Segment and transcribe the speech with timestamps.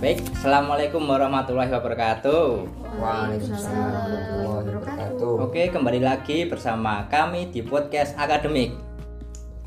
[0.00, 2.44] Baik, Assalamualaikum warahmatullahi wabarakatuh
[2.96, 5.32] Waalaikumsalam warahmatullahi wabarakatuh.
[5.44, 8.72] Oke, kembali lagi bersama kami di podcast akademik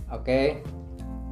[0.10, 0.66] Oke,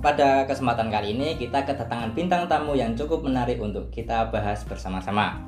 [0.06, 5.42] pada kesempatan kali ini kita kedatangan bintang tamu yang cukup menarik untuk kita bahas bersama-sama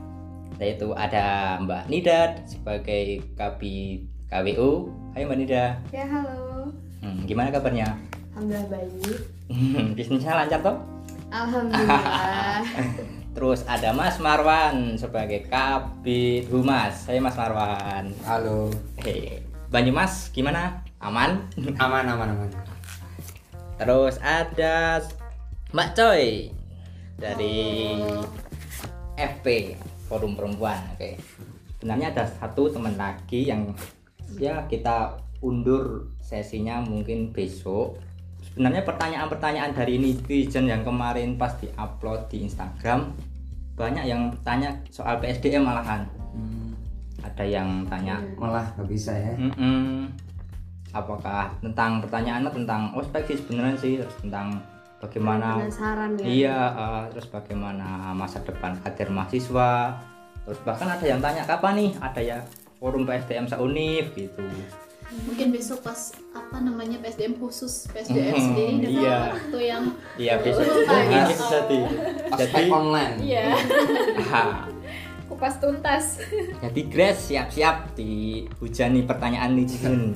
[0.57, 6.73] Yaitu ada Mbak Nida sebagai Kabi KWU Hai Mbak Nida Ya halo.
[7.05, 7.85] hmm, Gimana kabarnya?
[8.33, 9.13] Alhamdulillah baik.
[9.97, 10.77] Bisnisnya lancar toh?
[11.29, 12.65] Alhamdulillah.
[13.33, 17.09] Terus ada Mas Marwan sebagai Kabit Humas.
[17.09, 18.13] Saya Mas Marwan.
[18.29, 18.69] Halo,
[19.01, 19.41] Hei,
[19.73, 20.85] Banyumas gimana?
[21.01, 21.49] Aman?
[21.81, 22.49] aman aman aman.
[23.81, 25.01] Terus ada
[25.73, 26.53] Mbak Coy
[27.17, 27.97] dari
[29.17, 30.77] FP Forum Perempuan.
[30.93, 31.17] Oke.
[31.81, 33.73] Sebenarnya ada satu teman lagi yang
[34.37, 37.97] ya kita undur sesinya mungkin besok.
[38.53, 43.09] Sebenarnya pertanyaan-pertanyaan dari netizen yang kemarin pas diupload di Instagram
[43.73, 46.05] banyak yang tanya soal PSDM malahan.
[46.37, 46.77] Hmm,
[47.26, 49.34] Ada yang tanya malah nggak bisa ya.
[49.34, 50.05] Mm-mm.
[50.93, 54.62] Apakah tentang pertanyaannya tentang ospek sih sebenarnya sih terus tentang
[55.01, 56.24] bagaimana Penasaran ya.
[56.24, 59.99] iya eh, terus bagaimana masa depan kader mahasiswa
[60.46, 62.37] terus bahkan ada yang tanya kapan nih ada ya
[62.79, 64.40] forum PSDM Saunif gitu
[65.23, 69.17] mungkin besok pas apa namanya PSDM khusus PSDM Hmm, sendiri dengan iya.
[69.31, 69.83] waktu yang
[70.17, 70.63] iya besok.
[70.63, 71.25] Oh, mungkin iya.
[71.25, 71.78] itu jadi
[72.35, 73.16] jadi online.
[73.22, 73.45] iya.
[75.23, 76.19] Kupas tuntas.
[76.59, 80.13] Jadi Grace siap-siap dihujani pertanyaan netizen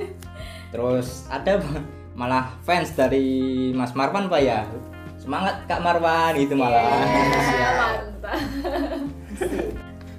[0.74, 1.62] terus ada
[2.12, 4.66] malah fans dari Mas Marwan pak ya?
[5.18, 6.84] Semangat Kak Marwan gitu malah.
[6.84, 8.38] Mantap.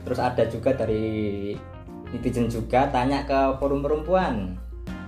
[0.02, 1.54] Terus ada juga dari
[2.16, 4.56] netizen juga tanya ke forum perempuan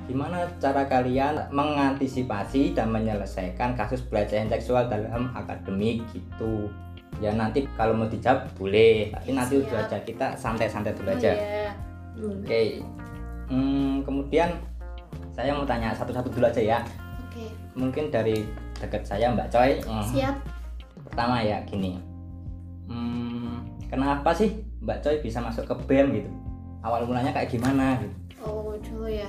[0.08, 6.00] Gimana cara kalian mengantisipasi dan menyelesaikan kasus pelecehan seksual dalam akademik?
[6.16, 6.72] Gitu.
[7.20, 9.12] Ya nanti kalau mau dijawab boleh.
[9.12, 9.68] Tapi nanti Siap.
[9.68, 11.32] udah aja kita santai-santai dulu Oh, aja.
[11.36, 11.72] iya.
[12.24, 12.62] Oke.
[13.52, 14.56] Hmm, Kemudian
[15.36, 16.80] saya mau tanya satu-satu dulu aja ya.
[17.28, 17.52] Oke.
[17.76, 18.48] Mungkin dari
[18.80, 19.76] dekat saya Mbak Coy.
[19.84, 20.08] Hmm.
[20.08, 20.36] Siap.
[21.04, 22.00] Pertama ya gini.
[22.88, 23.60] Hmm,
[23.92, 26.32] kenapa sih Mbak Coy bisa masuk ke BEM gitu
[26.88, 28.16] awal mulanya kayak gimana gitu.
[28.42, 29.28] Oh dulu ya.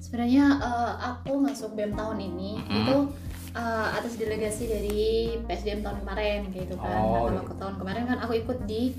[0.00, 2.76] Sebenarnya eh, aku masuk BEM tahun ini Mhm.
[2.84, 2.96] itu
[3.50, 5.00] eh, atas delegasi dari
[5.44, 6.98] PSDM tahun kemarin gitu kan.
[7.00, 7.20] Oh, nah, iya.
[7.32, 8.94] kalau ke tahun kemarin kan aku ikut di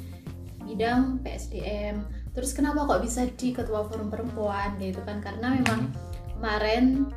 [0.61, 1.95] bidang PSDM
[2.31, 5.19] terus kenapa kok bisa di ketua forum perempuan gitu kan.
[5.19, 5.91] Karena memang
[6.35, 7.11] kemarin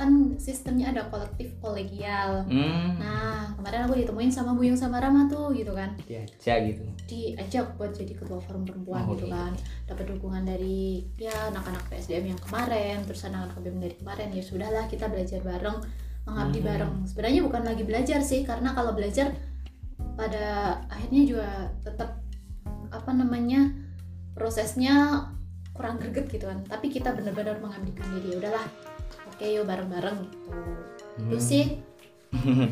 [0.00, 2.48] kan sistemnya ada kolektif kolegial.
[2.48, 5.92] Hmm, nah kemarin aku ditemuin sama Buyung sama Rama tuh gitu kan.
[6.08, 6.82] Diajak gitu.
[7.04, 9.36] Diajak buat jadi ketua forum perempuan Oh, gitu iya.
[9.36, 9.52] kan.
[9.84, 14.28] Dapat dukungan dari ya anak-anak PSDM yang kemarin terus anak-anak BEM dari kemarin.
[14.32, 15.78] Ya sudahlah kita belajar bareng
[16.24, 16.68] mengabdi Hmm.
[16.72, 16.94] bareng.
[17.04, 19.36] Sebenarnya bukan lagi belajar sih karena kalau belajar
[20.16, 20.44] pada
[20.88, 21.48] akhirnya juga
[21.80, 22.24] tetap
[22.88, 23.68] apa namanya
[24.32, 25.28] prosesnya
[25.76, 26.64] kurang greget gitu kan.
[26.64, 28.40] Tapi kita benar-benar mengabdikan diri.
[28.40, 28.64] Udahlah
[29.40, 30.36] oke yuk bareng-bareng gitu
[31.18, 31.40] itu Hmm.
[31.40, 31.64] sih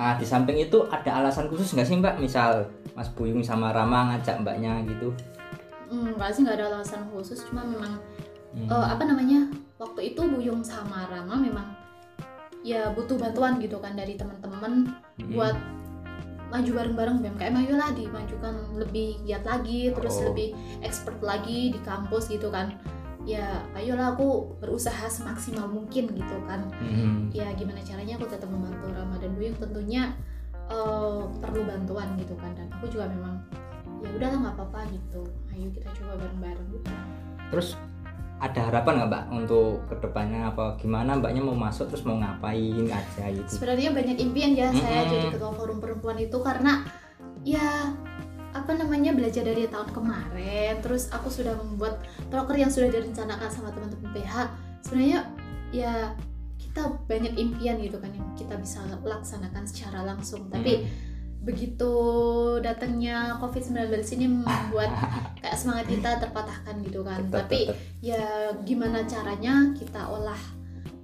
[0.00, 2.64] ah di samping itu ada alasan khusus nggak sih Mbak misal
[2.96, 5.12] Mas Buyung sama Rama ngajak mbaknya gitu
[5.86, 8.00] hmm, nggak sih nggak ada alasan khusus cuma memang
[8.50, 8.66] Hmm.
[8.66, 9.46] Eh, apa namanya
[9.78, 11.70] waktu itu Buyung sama Rama memang
[12.66, 15.30] ya butuh bantuan gitu kan dari teman-teman Hmm.
[15.30, 15.54] buat
[16.50, 20.32] maju bareng-bareng BMKM ayolah dimajukan lebih giat lagi terus Oh.
[20.32, 20.50] lebih
[20.82, 22.74] expert lagi di kampus gitu kan
[23.28, 26.66] ya ayolah aku berusaha semaksimal mungkin gitu kan.
[26.80, 27.28] Hmm.
[27.30, 30.12] ya gimana caranya aku tetap membantu Rama dan Buyung tentunya
[30.68, 32.52] eh, perlu bantuan gitu kan.
[32.56, 33.40] Dan aku juga memang
[34.00, 35.22] ya udahlah nggak apa-apa gitu.
[35.52, 36.68] Ayo kita coba bareng-bareng.
[36.72, 36.90] Gitu
[37.50, 37.74] terus
[38.40, 42.88] ada harapan nggak Mbak untuk ke depannya apa gimana Mbaknya mau masuk terus mau ngapain
[42.88, 43.50] aja gitu?
[43.60, 45.12] Sebenarnya banyak impian ya saya Mm-mm.
[45.12, 46.80] jadi ketua forum perempuan itu karena
[47.44, 47.92] ya
[48.70, 53.74] apa namanya belajar dari tahun kemarin terus aku sudah membuat proker yang sudah direncanakan sama
[53.74, 54.46] teman-teman PH
[54.86, 55.26] sebenarnya
[55.74, 56.14] ya
[56.70, 60.46] kita banyak impian gitu kan yang kita bisa laksanakan secara langsung.
[60.46, 60.86] Tapi
[61.42, 61.90] begitu
[62.62, 64.92] datangnya COVID-19 ini membuat
[65.42, 67.26] kayak semangat kita terpatahkan gitu kan.
[67.26, 67.76] Tetep, tapi tetep.
[67.98, 70.38] ya gimana caranya kita olah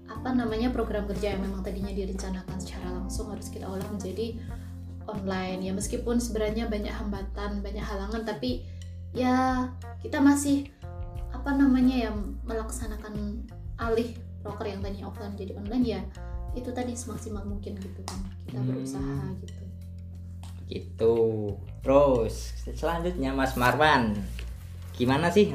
[0.07, 4.39] apa namanya program kerja yang memang tadinya direncanakan secara langsung harus kita olah menjadi
[5.07, 5.63] online.
[5.63, 8.67] Ya meskipun sebenarnya banyak hambatan banyak halangan tapi
[9.17, 9.67] ya
[10.03, 10.69] kita masih
[11.33, 12.11] apa namanya ya
[12.45, 13.47] melaksanakan
[13.79, 16.01] alih proker yang tadinya offline jadi online ya
[16.57, 18.21] itu tadi semaksimal mungkin gitu kan.
[18.49, 18.69] Kita Hmm.
[18.69, 19.63] berusaha gitu.
[20.67, 21.17] Gitu.
[21.85, 22.35] Terus
[22.75, 24.17] selanjutnya Mas Marwan.
[24.97, 25.53] Gimana sih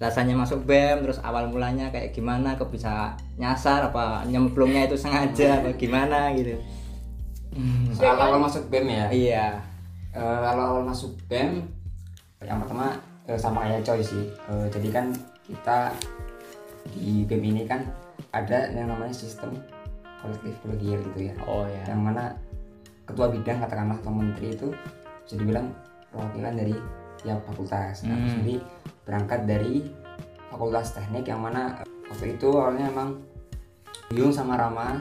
[0.00, 2.56] rasanya masuk BEM terus awal mulanya kayak gimana?
[2.56, 6.56] Kok bisa nyasar apa nyemplungnya itu sengaja apa gimana gitu
[7.90, 9.06] Soal awal masuk BEM ya.
[9.10, 9.46] iya
[10.10, 11.62] Eh, kalau awal masuk BEM
[12.42, 14.26] yang pertama eh, sama kayak Coy sih.
[14.26, 15.06] Eh, jadi kan
[15.44, 15.94] kita
[16.90, 17.86] di BEM ini kan
[18.30, 19.54] ada yang namanya sistem
[20.18, 21.34] kolektif kolegial gitu ya.
[21.44, 22.24] oh ya Yang mana
[23.06, 24.68] ketua bidang katakanlah atau menteri itu
[25.22, 25.70] bisa dibilang
[26.10, 26.74] perwakilan dari
[27.20, 28.02] tiap fakultas.
[28.02, 28.42] Nah, Hmm.
[28.42, 28.54] Jadi
[29.04, 29.86] berangkat dari
[30.50, 33.18] fakultas teknik yang mana waktu itu awalnya emang
[34.10, 34.98] Buyung sama Rama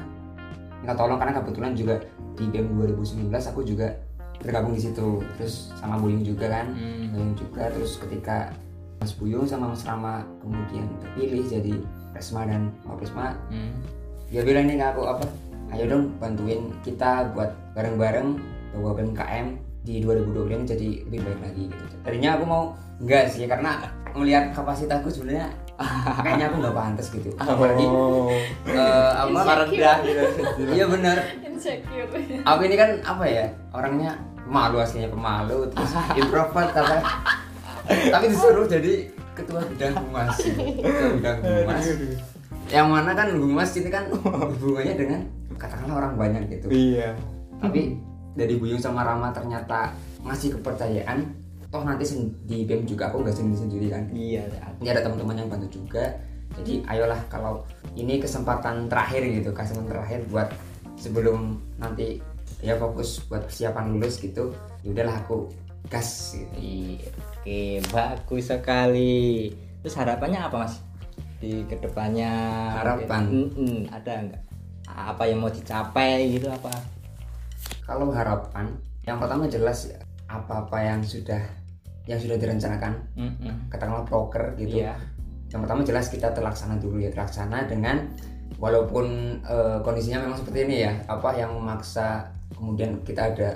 [0.81, 1.95] minta tolong karena kebetulan juga
[2.35, 3.87] di BEM 2019 aku juga
[4.39, 7.11] bergabung di situ terus sama Buyung juga kan Hmm.
[7.11, 8.55] Buyung juga terus ketika
[8.99, 11.73] Mas Buyung sama Mas Rama kemudian terpilih jadi
[12.15, 13.75] Resma dan Maprisma Hmm.
[14.31, 15.25] dia bilang nih ke aku apa
[15.69, 18.39] ayo dong bantuin kita buat bareng-bareng
[18.73, 19.47] bawa BMKM
[19.79, 21.95] di 2020 ini jadi lebih baik lagi gitu.
[22.03, 22.63] Tadinya aku mau
[22.99, 25.49] enggak sih karena melihat kapasitasku sebenarnya
[26.23, 27.29] kayaknya aku nggak pantas gitu.
[27.39, 27.85] Apalagi
[28.67, 29.39] eh, apa?
[29.65, 30.23] Rendah gitu.
[30.75, 31.17] Iya bener.
[31.47, 32.07] insecure.
[32.47, 33.45] Aku ini kan apa ya
[33.75, 34.15] orangnya
[34.49, 36.97] malu aslinya pemalu terus introvert tapi
[38.09, 40.35] tapi disuruh jadi ketua bidang humas.
[40.39, 41.85] Ketua bidang humas.
[42.69, 45.21] Yang mana kan humas ini kan hubungannya dengan
[45.55, 46.67] katakanlah orang banyak gitu.
[46.71, 47.15] Iya.
[47.59, 47.99] Tapi
[48.35, 49.91] dari Buyung sama Rama ternyata
[50.23, 51.38] ngasih kepercayaan
[51.69, 52.05] toh nanti
[52.49, 54.03] di BEM juga aku nggak sendiri sendiri kan.
[54.09, 54.43] Iya
[54.81, 56.17] ini ada teman-teman yang bantu juga.
[56.57, 57.61] Jadi ayolah kalau
[57.93, 60.49] ini kesempatan terakhir gitu kesempatan terakhir buat
[60.97, 62.17] sebelum nanti
[62.59, 64.51] ya fokus buat persiapan lulus gitu
[64.81, 65.47] ya udahlah aku
[65.87, 66.53] gas gitu.
[66.57, 67.61] Iya, oke
[67.93, 69.53] bagus sekali.
[69.85, 70.81] Terus harapannya apa mas?
[71.39, 72.31] Di ke depannya
[72.75, 73.23] Harapan?
[73.31, 74.43] Mm-mm, ada nggak?
[74.89, 76.73] Apa yang mau dicapai gitu apa?
[77.85, 78.73] Kalau harapan
[79.07, 81.41] yang pertama jelas ya apa-apa yang sudah
[82.09, 82.93] yang sudah direncanakan.
[83.13, 83.69] Mm-mm.
[83.69, 84.81] katakanlah proker gitu.
[84.81, 84.97] Iya.
[85.53, 88.09] Yang pertama jelas kita terlaksana dulu ya terlaksana dengan
[88.57, 89.05] walaupun
[89.45, 93.49] eh, kondisinya memang seperti ini ya apa yang memaksa kemudian kita ada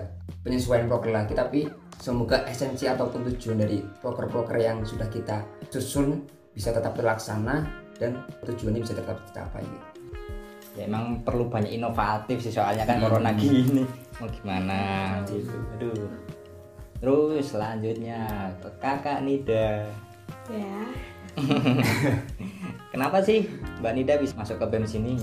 [0.46, 1.66] penyesuaian proker lagi tapi
[1.98, 6.22] semoga esensi ataupun tujuan dari proker-proker yang sudah kita susun
[6.54, 7.66] bisa tetap terlaksana
[7.98, 9.66] dan tujuannya bisa tetap tercapai.
[9.66, 9.88] Gitu.
[10.74, 13.06] ya emang perlu banyak inovatif sih soalnya kan Hmm.
[13.06, 13.86] corona gini.
[14.18, 14.82] Mau gimana?
[15.30, 15.54] Gitu.
[15.78, 16.10] Aduh
[17.04, 18.24] terus selanjutnya
[18.64, 19.92] ke kakak Nida
[20.48, 20.80] Ya.
[22.92, 23.44] kenapa sih
[23.84, 25.14] Mbak Nida bisa masuk ke BEM sini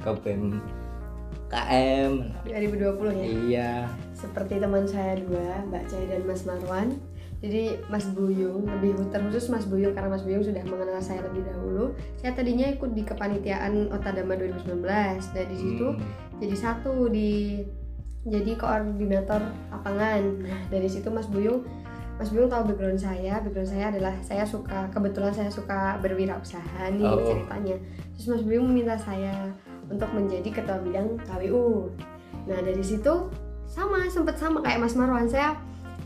[0.00, 0.60] ke BEM
[1.48, 2.12] KM
[2.46, 3.24] 2020 ya.
[3.26, 3.70] iya
[4.14, 6.94] Seperti teman saya dua, Mbak Cai dan Mas Marwan.
[7.40, 11.96] Jadi Mas Buyung, lebih terkhusus Mas Buyung karena Mas Buyung sudah mengenal saya lebih dahulu.
[12.20, 14.84] Saya tadinya ikut di kepanitiaan Otadama 2019
[15.32, 16.04] dan di situ Hmm.
[16.36, 17.64] jadi satu di
[18.20, 19.40] jadi koordinator
[19.72, 20.22] lapangan.
[20.44, 21.64] Nah, dari situ Mas Buyung
[22.20, 27.08] Mas Buyung tahu background saya, background saya adalah saya suka kebetulan saya suka berwirausaha nih
[27.08, 27.16] Oh.
[27.24, 27.80] ceritanya.
[28.12, 29.48] Terus Mas Buyung meminta saya
[29.88, 31.88] untuk menjadi ketua bidang KWU.
[32.44, 33.32] Nah, dari situ
[33.64, 35.56] sama sempat sama kayak Mas Marwan saya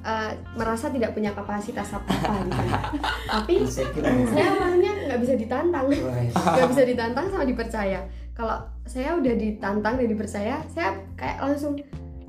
[0.05, 2.62] eh, merasa tidak punya kapasitas apa-apa gitu.
[3.34, 3.52] Tapi
[4.31, 5.87] saya orangnya nggak bisa ditantang
[6.55, 11.78] nggak bisa ditantang sama dipercaya kalau saya udah ditantang dan dipercaya saya kayak langsung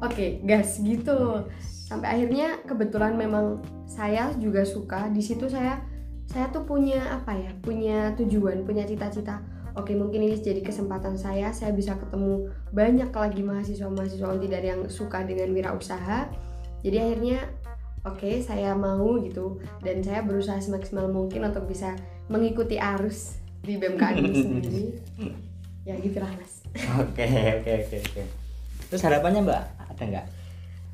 [0.01, 1.47] oke gas gitu.
[1.85, 5.07] Sampai akhirnya kebetulan memang saya juga suka.
[5.13, 5.85] Di situ saya
[6.25, 7.51] saya tuh punya apa ya?
[7.61, 9.39] Punya tujuan punya cita-cita.
[9.75, 11.51] Oke mungkin ini jadi kesempatan saya.
[11.51, 16.31] Saya bisa ketemu banyak lagi mahasiswa-mahasiswa unti dari yang suka dengan wirausaha.
[16.81, 17.39] Jadi akhirnya
[18.07, 19.61] oke saya mau gitu.
[19.83, 21.93] Dan saya berusaha semaksimal mungkin untuk bisa
[22.31, 24.83] mengikuti arus di BMKM ini sendiri.
[25.85, 26.65] Ya gitulah mas.
[26.97, 27.27] Oke
[27.61, 28.23] oke oke oke.
[28.89, 30.27] Terus harapannya Mbak ada nggak?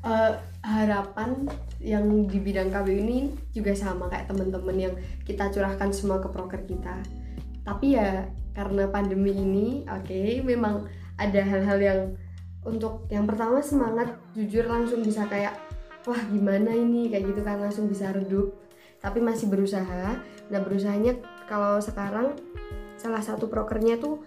[0.02, 0.32] Eh,
[0.66, 1.46] harapan
[1.78, 6.66] yang di bidang KW ini juga sama kayak teman-teman yang kita curahkan semua ke proker
[6.66, 6.98] kita.
[7.62, 12.00] Tapi ya karena pandemi ini oke memang ada hal-hal yang
[12.66, 15.54] untuk yang pertama semangat jujur langsung bisa kayak
[16.02, 17.06] wah gimana ini?
[17.06, 18.58] Kayak gitu kan langsung bisa redup.
[18.98, 20.18] Tapi masih berusaha.
[20.50, 21.14] Nah berusahanya
[21.46, 22.34] kalau sekarang
[22.98, 24.22] salah satu prokernya tuh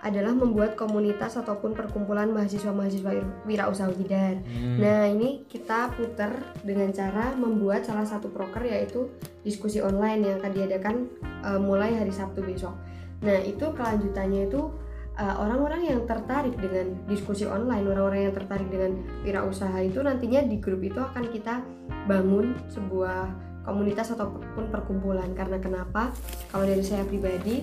[0.00, 4.40] adalah membuat komunitas ataupun perkumpulan mahasiswa-mahasiswa wirausaha Widar.
[4.80, 9.12] Nah, ini kita putar dengan cara membuat salah satu proker yaitu
[9.44, 10.96] diskusi online yang akan diadakan
[11.44, 12.72] eh, mulai hari Sabtu besok.
[13.20, 14.72] Nah, itu kelanjutannya itu
[15.20, 20.56] eh, orang-orang yang tertarik dengan diskusi online, orang-orang yang tertarik dengan wirausaha itu nantinya di
[20.56, 21.60] grup itu akan kita
[22.08, 25.28] bangun sebuah komunitas ataupun perkumpulan.
[25.36, 26.08] Karena kenapa?
[26.48, 27.62] Kalau dari saya pribadi,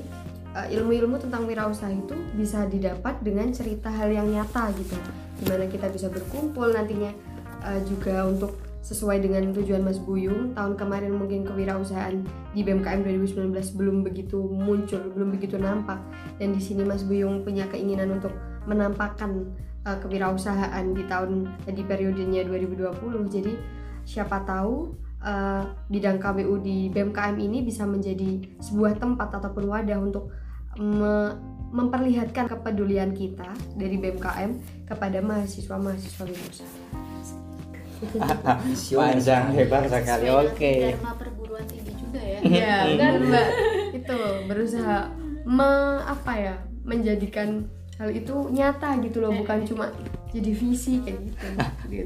[0.73, 4.97] ilmu-ilmu tentang wirausaha itu bisa didapat dengan cerita hal yang nyata gitu.
[5.37, 7.13] Di mana kita bisa berkumpul nantinya
[7.67, 10.57] eh, juga untuk sesuai dengan tujuan Mas Buyung.
[10.57, 12.17] Tahun kemarin mungkin kewirausahaan
[12.55, 16.01] di BMKM 2019 belum begitu muncul belum begitu nampak.
[16.41, 18.33] Dan di sini Mas Buyung punya keinginan untuk
[18.65, 19.53] menampakkan
[19.87, 22.99] uh, kewirausahaan di tahun di periodenya 2020
[23.31, 23.53] jadi
[24.03, 24.91] siapa tahu
[25.23, 30.31] uh, bidang KBU di BMKM ini bisa menjadi sebuah tempat ataupun wadah untuk
[30.77, 31.35] me-
[31.67, 34.51] memperlihatkan kepedulian kita dari BMKM
[34.87, 36.79] kepada mahasiswa-mahasiswa wirausaha.
[38.63, 43.47] Visioner panjang lebar sekali oke Dharma perguruan tinggi juga ya Iya, kan Mbak.
[43.97, 44.97] Itu berusaha
[45.43, 45.71] me,
[46.05, 46.55] apa ya?
[46.87, 47.67] menjadikan
[47.99, 49.91] hal itu nyata gitu loh, bukan cuma
[50.31, 51.47] jadi visi kayak gitu.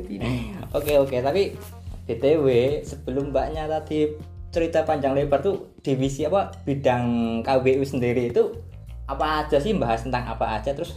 [0.78, 1.54] Oke oke tapi
[2.02, 2.46] btw
[2.82, 4.10] sebelum mbaknya tadi
[4.52, 8.52] cerita panjang lebar tuh divisi apa bidang KBU sendiri itu
[9.08, 10.96] apa aja sih bahas tentang apa aja terus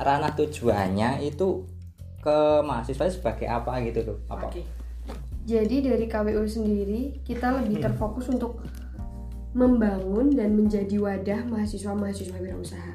[0.00, 1.64] ranah tujuannya itu
[2.20, 4.50] ke mahasiswa sebagai apa gitu loh apa
[5.46, 8.66] Jadi dari KWU sendiri kita lebih terfokus untuk
[9.54, 12.92] membangun dan menjadi wadah mahasiswa-mahasiswa wirausaha.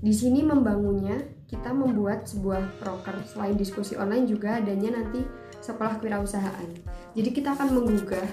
[0.00, 5.20] Di sini membangunnya kita membuat sebuah proker selain diskusi online juga adanya nanti
[5.60, 6.72] sekolah kewirausahaan.
[7.12, 8.26] Jadi kita akan menggugah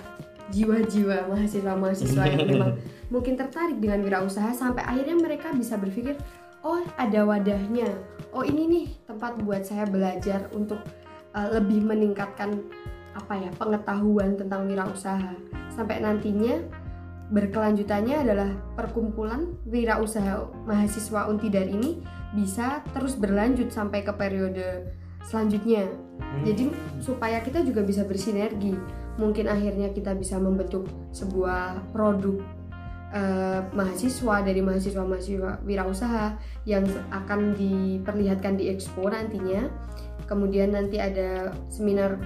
[0.52, 2.72] jiwa-jiwa mahasiswa-mahasiswa yang memang
[3.12, 6.16] mungkin tertarik dengan wirausaha sampai akhirnya mereka bisa berpikir,
[6.64, 7.88] oh ada wadahnya,
[8.32, 10.80] oh ini nih tempat buat saya belajar untuk
[11.36, 12.64] uh, lebih meningkatkan
[13.18, 15.34] apa ya pengetahuan tentang wirausaha.
[15.74, 16.62] Sampai nantinya
[17.28, 18.50] berkelanjutannya adalah
[18.80, 22.00] perkumpulan wirausaha mahasiswa Untidar ini
[22.32, 24.96] bisa terus berlanjut sampai ke periode
[25.28, 25.88] selanjutnya.
[26.48, 26.72] Jadi
[27.04, 28.74] supaya kita juga bisa bersinergi,
[29.18, 32.38] mungkin akhirnya kita bisa membentuk sebuah produk
[33.12, 36.38] eh, mahasiswa dari mahasiswa-mahasiswa wirausaha
[36.70, 39.68] yang akan diperlihatkan di expo nantinya.
[40.30, 42.20] Kemudian nanti ada seminar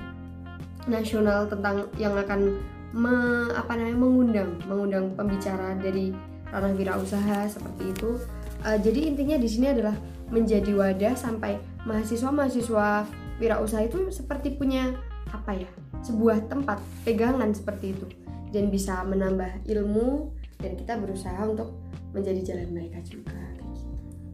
[0.90, 2.60] nasional tentang yang akan
[2.92, 6.12] me- apa namanya mengundang mengundang pembicara dari
[6.52, 8.20] ranah wirausaha seperti itu.
[8.68, 9.96] Eh, jadi intinya di sini adalah
[10.28, 13.08] menjadi wadah sampai mahasiswa-mahasiswa
[13.40, 14.94] wirausaha itu seperti punya
[15.32, 15.70] apa ya
[16.06, 18.08] sebuah tempat pegangan seperti itu.
[18.52, 21.72] Dan bisa menambah ilmu dan kita berusaha untuk
[22.12, 23.40] menjadi jalan mereka juga.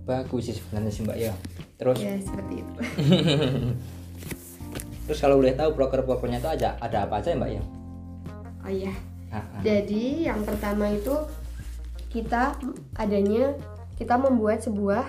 [0.07, 1.33] Bagus sih sebenarnya sih mbak ya.
[1.77, 1.97] Terus?
[2.01, 2.71] Ya seperti itu.
[5.07, 7.63] Terus kalau boleh tahu broker-brokernya itu ada ada apa aja ya mbak ya?
[8.65, 8.93] Oh iya.
[9.31, 9.61] Ah, ah.
[9.61, 11.13] Jadi yang pertama itu
[12.07, 12.55] kita
[12.95, 13.53] adanya
[13.99, 15.03] kita membuat sebuah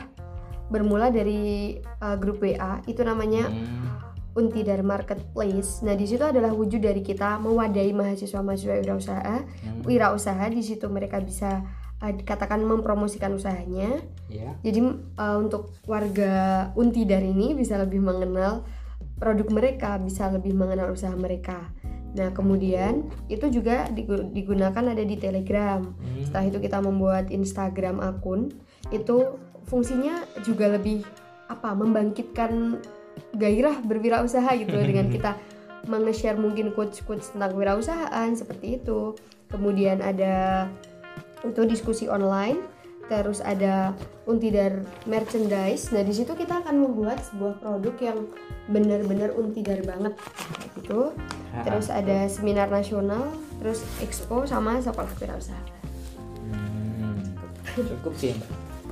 [0.69, 4.08] bermula dari uh, grup WA itu namanya Hmm,
[4.39, 5.83] Untidar Marketplace.
[5.83, 9.37] Nah di situ adalah wujud dari kita mewadahi mahasiswa-mahasiswa wirausaha.
[9.43, 11.67] hmm, Wirausaha di situ mereka bisa
[11.99, 13.99] uh, dikatakan mempromosikan usahanya.
[14.31, 14.79] ya Jadi
[15.19, 18.63] uh, untuk warga Untidar ini bisa lebih mengenal
[19.19, 21.75] produk mereka, bisa lebih mengenal usaha mereka.
[22.09, 25.83] Nah, kemudian itu juga digu- digunakan ada di Telegram.
[25.83, 28.55] Hmm, Setelah itu kita membuat Instagram akun.
[28.95, 31.03] Itu fungsinya juga lebih
[31.51, 31.73] apa?
[31.77, 32.81] membangkitkan
[33.37, 35.37] gairah berwirausaha gitu dengan kita
[35.89, 39.17] menge-share mungkin quotes-quotes tentang wirausahaan seperti itu.
[39.49, 40.69] Kemudian ada
[41.47, 42.61] itu diskusi online,
[43.09, 43.97] terus ada
[44.29, 45.89] Untidar merchandise.
[45.89, 48.19] Nah, di situ kita akan membuat sebuah produk yang
[48.69, 50.13] benar-benar Untidar banget
[50.77, 51.17] gitu.
[51.65, 55.65] Terus ada seminar nasional, terus expo sama sekolah wirausaha.
[56.45, 57.17] Hmm,
[57.89, 58.37] cukup sih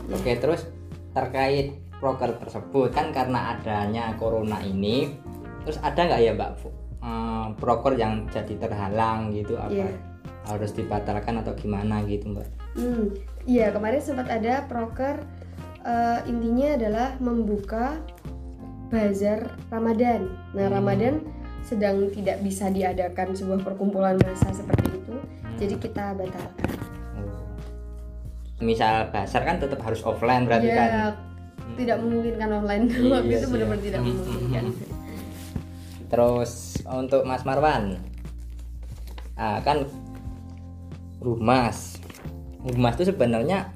[0.07, 0.23] Mbak.
[0.23, 0.61] oke terus
[1.13, 5.17] terkait proker tersebut kan karena adanya corona ini
[5.63, 6.51] terus ada nggak ya mbak
[7.03, 9.89] eh, proker yang jadi terhalang gitu apa Iya.
[10.47, 13.09] harus dibatalkan atau gimana gitu mbak Hmm,
[13.45, 15.25] iya kemarin sempat ada proker
[15.81, 17.97] eh, intinya adalah membuka
[18.87, 20.31] bazar Ramadan.
[20.53, 20.77] Nah Hmm.
[20.77, 21.15] Ramadan
[21.65, 25.15] sedang tidak bisa diadakan sebuah perkumpulan massa seperti itu,
[25.57, 26.71] jadi kita batalkan.
[27.17, 27.43] Oh.
[28.59, 30.91] misal basar kan tetap harus offline berarti ya kan
[31.75, 34.65] tidak memungkinkan online Iya waktu itu sih, benar-benar tidak Hmm, memungkinkan.
[36.07, 36.53] Terus
[36.87, 37.99] untuk Mas Marwan,
[39.35, 39.83] ah, kan
[41.19, 41.99] Rumas,
[42.63, 43.75] Rumas itu sebenarnya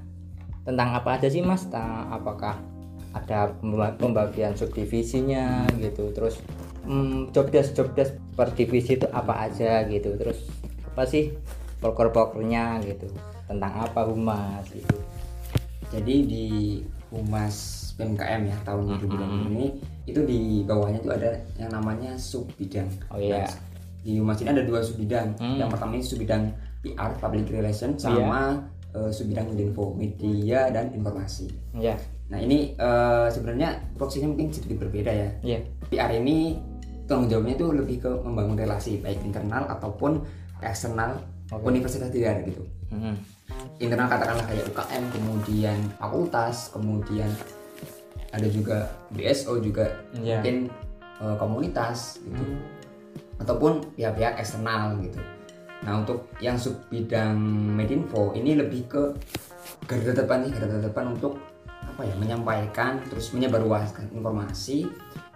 [0.62, 1.66] tentang apa aja sih Mas?
[1.66, 2.62] Ta- Apakah
[3.11, 6.38] ada pemba- pembagian subdivisinya gitu, terus
[6.87, 10.47] hmm, jobdesk jobdesk per divisi itu apa aja gitu, terus
[10.87, 11.35] apa sih
[11.82, 13.11] poker-pokernya gitu,
[13.50, 14.94] tentang apa Humas gitu?
[15.90, 16.47] Jadi di
[17.11, 17.55] Humas
[17.99, 19.67] PMKM ya tahun 2020 ini
[20.09, 22.88] itu di bawahnya itu ada yang namanya sub bidang.
[23.12, 23.45] Oh iya.
[23.45, 23.50] Nah,
[24.00, 25.37] di Humas ini ada dua sub bidang.
[25.37, 25.59] Hmm.
[25.61, 26.43] Yang pertama ini sub bidang
[26.81, 28.64] PR Public Relation sama
[28.97, 31.50] eh, sub bidang info media dan informasi.
[31.76, 31.99] Ya,
[32.31, 35.29] Nah ini eh, sebenarnya proksinya mungkin sedikit berbeda ya.
[35.43, 35.59] ya,
[35.90, 36.57] PR ini
[37.11, 40.23] tanggung jawabnya itu lebih ke membangun relasi baik internal ataupun
[40.62, 41.19] eksternal
[41.50, 41.67] Oke.
[41.67, 42.62] universitas di daerah gitu.
[42.95, 43.19] Hmm.
[43.80, 47.30] Internal katakanlah kayak UKM, kemudian fakultas, kemudian
[48.30, 50.38] ada juga BSO juga Iya.
[50.40, 50.57] mungkin
[51.21, 52.45] eh, komunitas gitu
[53.40, 55.21] ataupun pihak-pihak eksternal gitu.
[55.80, 57.40] Nah untuk yang sub bidang
[57.76, 59.02] Medinfo ini lebih ke
[59.88, 61.40] garda depan nih garda depan untuk
[61.80, 64.85] apa ya menyampaikan terus menyebarluaskan informasi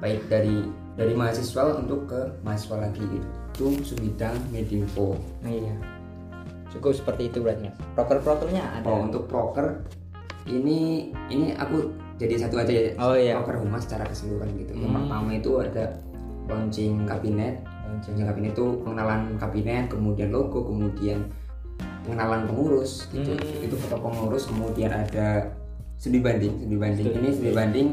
[0.05, 0.69] baik dari
[1.01, 3.29] dari mahasiswa untuk ke mahasiswa lagi gitu.
[3.57, 5.17] Itu sub bidang Medinfo.
[5.41, 5.75] Iya.
[6.75, 7.77] Cukup seperti itu berarti mas.
[7.95, 8.87] Proker-prokernya ada.
[8.87, 9.87] Oh untuk proker
[10.45, 12.93] ini ini aku jadi satu aja ya.
[13.01, 13.39] Oh, iya.
[13.41, 14.77] Proker humas secara keseluruhan gitu.
[14.77, 14.97] Yang Hmm.
[15.07, 15.85] pertama itu ada
[16.47, 17.55] launching kabinet.
[17.89, 21.27] Launching kabinet itu pengenalan kabinet, kemudian logo, kemudian
[22.05, 23.35] pengenalan pengurus gitu.
[23.35, 23.65] Hmm.
[23.65, 25.49] Itu foto pengurus, kemudian ada
[25.97, 26.55] studi banding.
[26.61, 27.89] Studi banding Studi ini studi banding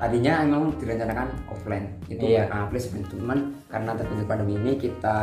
[0.00, 2.48] tadinya emang direncanakan offline itu Iya.
[2.48, 5.18] karena plus cuman karena terjadi pandemi ini kita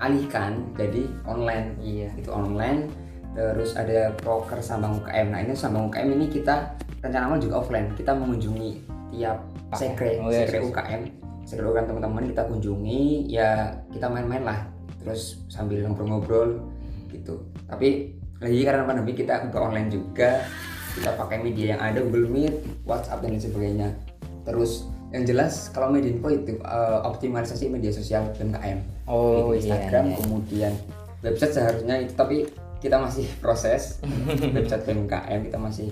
[0.00, 1.76] alihkan jadi online.
[1.78, 2.08] Iya.
[2.16, 2.88] itu online.
[3.30, 7.92] Terus ada proker sambang UKM nah ini sambang UKM ini kita rencana awal juga offline.
[7.94, 8.70] Kita mengunjungi
[9.14, 9.38] tiap
[9.76, 10.66] sekre Oh, iya, sekre iya.
[10.66, 11.02] UKM
[11.46, 13.30] sekre UKM teman-teman kita kunjungi.
[13.30, 14.60] Ya kita main-main lah.
[15.00, 16.58] Terus sambil ngobrol-ngobrol
[17.12, 17.44] gitu.
[17.70, 20.42] Tapi lagi karena pandemi kita buka online juga.
[20.90, 23.88] Kita pakai media yang ada Google Meet, WhatsApp dan lain sebagainya.
[24.42, 28.78] Terus yang jelas kalau Medinfo itu eh, optimalisasi media sosial dan KM
[29.10, 29.58] Oh iya.
[29.74, 30.16] Instagram iya.
[30.22, 30.72] kemudian
[31.20, 32.36] website seharusnya itu tapi
[32.80, 33.98] kita masih proses
[34.54, 35.88] website BMKM kita masih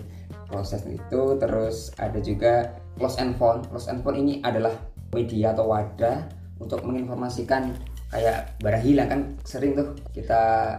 [0.48, 4.72] proses itu terus ada juga close and phone close and phone ini adalah
[5.12, 6.24] media atau wadah
[6.58, 7.76] untuk menginformasikan
[8.08, 10.74] kayak barang hilang kan sering tuh kita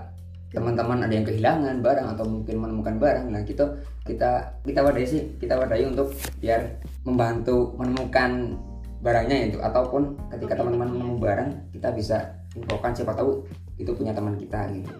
[0.49, 3.25] teman-teman ada yang kehilangan barang atau mungkin menemukan barang.
[3.29, 3.69] Nah kita
[4.05, 6.09] kita kita wadahi sih kita wadahi untuk
[6.41, 8.57] biar membantu menemukan
[9.05, 9.57] barangnya itu.
[9.61, 12.17] Ataupun ketika teman-teman menemu barang kita bisa
[12.57, 13.45] infokan siapa tahu
[13.77, 14.97] itu punya teman kita gitu.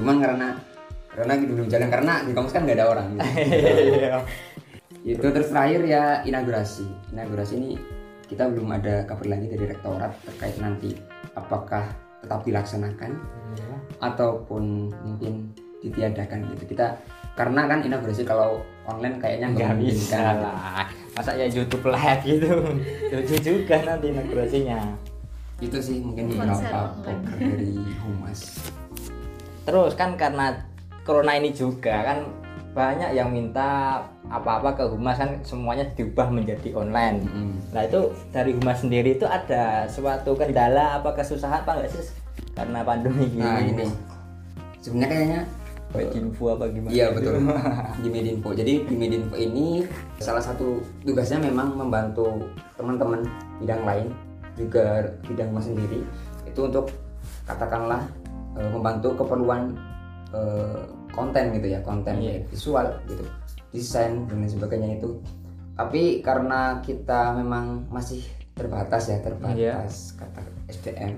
[0.00, 0.48] Cuman karena
[1.12, 3.28] karena gitu belum jalan karena di kampus kan nggak ada orang gitu.
[5.08, 5.20] Iya.
[5.20, 6.84] itu terus terakhir ya inaugurasi.
[7.12, 7.70] Inaugurasi ini
[8.28, 10.92] kita belum ada kabar lagi dari rektorat terkait nanti
[11.32, 13.12] apakah tetap dilaksanakan
[13.50, 13.74] Iya.
[14.00, 14.62] ataupun
[15.00, 16.98] mungkin ditiadakan gitu kita
[17.32, 20.36] karena kan inaugurasi kalau online kayaknya Nggak mungkin bisa kan.
[20.42, 20.84] lah.
[21.14, 22.50] Masa ya YouTube live gitu.
[23.10, 24.80] Lucu juga nanti inaugurasinya.
[25.58, 28.70] itu sih mungkin beberapa poker dari humas
[29.66, 30.54] Terus kan karena
[31.02, 32.18] corona ini juga kan
[32.76, 37.24] banyak yang minta apa-apa ke humas kan semuanya diubah menjadi online.
[37.26, 37.54] Mm.
[37.72, 38.00] Nah itu
[38.30, 42.12] dari humas sendiri itu ada suatu kendala apa kesusahan apa enggak sih
[42.54, 43.42] karena pandemi gini?
[43.42, 43.86] nah ini
[44.82, 45.42] sebenarnya kayaknya
[45.88, 46.92] Buat info apa gimana?
[46.92, 47.40] Iya betul
[48.04, 48.52] di Medinfo.
[48.52, 49.88] Jadi di Medinfo ini
[50.20, 52.44] salah satu tugasnya memang membantu
[52.76, 53.24] teman-teman
[53.56, 54.06] bidang lain
[54.52, 56.04] juga bidang mas sendiri
[56.44, 56.92] itu untuk
[57.48, 58.04] katakanlah
[58.58, 59.72] eh, membantu keperluan
[60.36, 60.82] eh,
[61.18, 62.46] konten gitu ya konten Iya.
[62.46, 63.26] visual gitu
[63.74, 65.20] desain dan lain sebagainya itu.
[65.76, 68.24] Tapi karena kita memang masih
[68.58, 71.14] terbatas ya terbatas kata SDM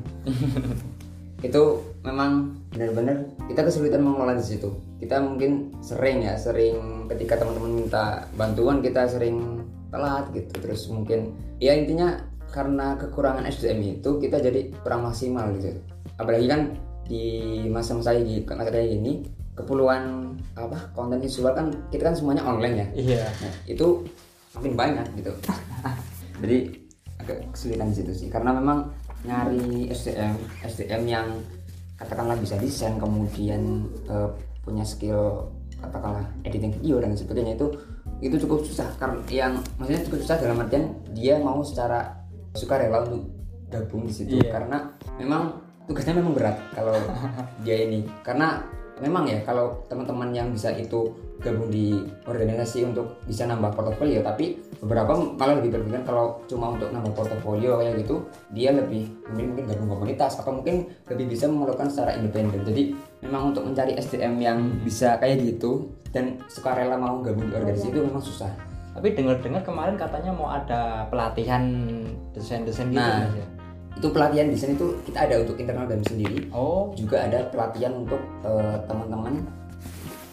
[1.47, 1.63] itu
[2.05, 4.77] memang benar-benar kita kesulitan mengelola di situ.
[5.01, 10.53] Kita mungkin sering ya, sering ketika teman-teman minta bantuan kita sering telat gitu.
[10.61, 12.21] Terus mungkin ya intinya
[12.53, 15.81] karena kekurangan SDM itu kita jadi kurang maksimal gitu.
[16.21, 16.77] Apalagi kan
[17.09, 17.25] di
[17.73, 19.25] masa-masa ini, masa kayak gini
[19.63, 22.87] keperluan apa konten visual kan kita kan semuanya online ya.
[22.97, 23.23] Iya.
[23.29, 23.87] Nah, itu
[24.57, 25.33] makin banyak gitu.
[26.43, 26.59] Jadi
[27.21, 28.89] agak kesulitan di situ sih karena memang
[29.29, 30.33] nyari SDM
[30.65, 31.29] SDM yang
[32.01, 34.29] katakanlah bisa desain kemudian eh,
[34.65, 37.69] punya skill katakanlah editing video dan sebagainya itu
[38.25, 42.21] itu cukup susah karena yang maksudnya cukup susah dalam artian dia mau secara
[42.57, 43.29] sukarela untuk
[43.69, 44.49] gabung di situ Iya.
[44.51, 44.79] karena
[45.17, 46.97] memang tugasnya memang berat kalau
[47.65, 48.65] dia ini karena
[49.01, 51.11] memang ya kalau teman-teman yang bisa itu
[51.41, 56.93] gabung di organisasi untuk bisa nambah portofolio tapi beberapa malah lebih berpikir kalau cuma untuk
[56.93, 58.21] nambah portofolio kayak gitu
[58.53, 62.93] dia lebih mungkin mungkin gabung komunitas atau mungkin lebih bisa melakukan secara independen jadi
[63.25, 68.01] memang untuk mencari SDM yang bisa kayak gitu dan sukarela mau gabung di organisasi itu
[68.05, 68.53] memang susah
[68.91, 71.63] Tapi dengar-dengar kemarin katanya mau ada pelatihan
[72.35, 73.23] desain-desain gitu Nah.
[73.23, 73.47] Mas, ya?
[73.93, 78.21] Itu pelatihan desain itu kita ada untuk internal dan sendiri Oh, juga ada pelatihan untuk
[78.43, 79.45] eh, teman-teman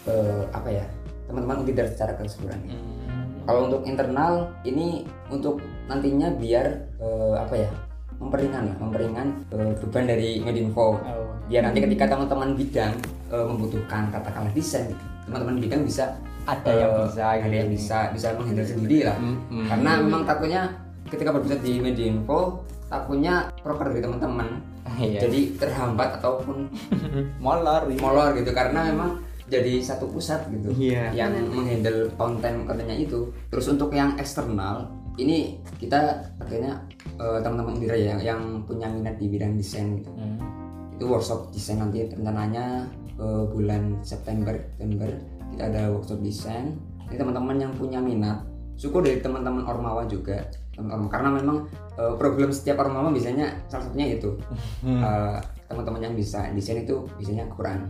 [0.07, 0.85] eh, apa ya
[1.27, 3.43] teman-teman untuk secara keseluruhan hmm.
[3.43, 6.65] kalau untuk internal ini untuk nantinya biar
[6.97, 7.69] eh, apa ya
[8.17, 11.27] memperingan lah memperingan eh, beban dari Medinfo Oh.
[11.47, 12.93] biar nanti ketika teman-teman bidang
[13.29, 14.91] eh, membutuhkan katakanlah desain
[15.27, 16.15] teman-teman bidang bisa
[16.47, 17.55] Ada yang bisa ada gitu.
[17.59, 19.65] yang bisa bisa menghandle sendiri lah Hmm, hmm.
[19.67, 20.61] karena memang takutnya
[21.11, 24.47] ketika berpusat di Medinfo takutnya proker dari teman-teman
[24.97, 25.27] Iya.
[25.27, 26.71] jadi terhambat ataupun
[27.43, 27.99] molor iya.
[27.99, 31.11] molor gitu karena memang jadi satu pusat gitu Iya.
[31.13, 34.87] yang menghandle konten kontennya itu terus untuk yang eksternal
[35.19, 36.81] ini kita akhirnya
[37.19, 40.11] eh, teman-teman Indira ya yang punya minat di bidang desain gitu.
[40.13, 40.39] Hmm.
[40.97, 42.87] itu workshop desain nanti rencananya
[43.19, 45.09] eh, bulan September September
[45.53, 46.73] kita ada workshop desain
[47.07, 48.43] ini teman-teman yang punya minat
[48.77, 50.41] syukur dari teman-teman Ormawa juga
[50.77, 51.57] teman-teman karena memang
[51.97, 54.29] eh, problem setiap Ormawa biasanya salah satunya itu.
[54.85, 55.37] Eh,
[55.67, 57.89] teman-teman yang bisa desain itu biasanya kurang.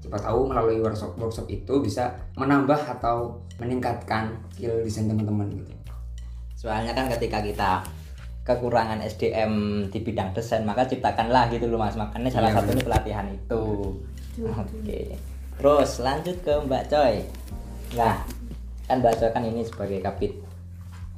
[0.00, 5.72] Siapa tahu melalui workshop workshop itu bisa menambah atau meningkatkan skill desain teman-teman gitu.
[6.54, 7.70] Soalnya kan ketika kita
[8.42, 11.94] kekurangan SDM di bidang desain maka ciptakanlah gitu loh mas.
[11.94, 13.62] Makanya salah Iya, satunya pelatihan itu.
[14.42, 15.00] Oke.
[15.58, 17.14] Terus lanjut ke Mbak Coy.
[17.94, 18.18] Nah
[18.90, 20.41] kan Mbak Coy kan ini sebagai kapit